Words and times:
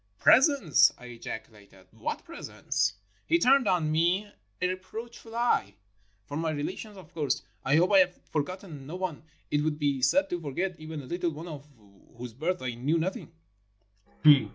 ''Presents!" 0.19 0.91
I 0.97 1.05
ejaculated.'' 1.09 1.85
What 1.99 2.25
presents?'' 2.25 2.95
He 3.27 3.37
turned 3.37 3.67
on 3.67 3.91
me 3.91 4.31
a 4.59 4.67
reproachful 4.69 5.35
eye." 5.35 5.75
For 6.25 6.35
my 6.35 6.49
relations, 6.49 6.97
of 6.97 7.13
course; 7.13 7.43
I 7.63 7.75
hope 7.75 7.91
I 7.91 7.99
have 7.99 8.19
forgotten 8.31 8.87
no 8.87 8.95
one; 8.95 9.21
it 9.51 9.61
would 9.61 9.77
be 9.77 10.01
sad 10.01 10.27
to 10.31 10.41
forget 10.41 10.75
even 10.79 11.03
a 11.03 11.05
little 11.05 11.29
one 11.29 11.47
of 11.47 11.67
whose 12.17 12.33
birth 12.33 12.63
I 12.63 12.73
knew 12.73 12.97
nothing." 12.97 13.31